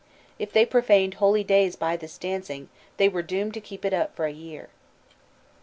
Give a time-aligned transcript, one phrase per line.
[0.39, 4.15] If they profaned holy days by this dancing, they were doomed to keep it up
[4.15, 4.69] for a year.